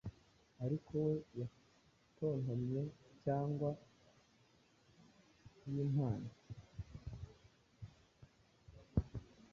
[0.63, 2.81] Ariko we yatontomye
[3.23, 3.69] cyangwa
[5.71, 6.29] yimpano